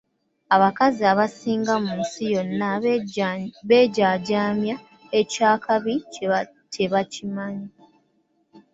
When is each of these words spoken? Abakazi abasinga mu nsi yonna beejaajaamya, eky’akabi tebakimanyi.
Abakazi 0.55 1.01
abasinga 1.11 1.73
mu 1.83 1.93
nsi 2.01 2.23
yonna 2.33 2.69
beejaajaamya, 3.69 4.75
eky’akabi 5.19 5.93
tebakimanyi. 6.73 7.67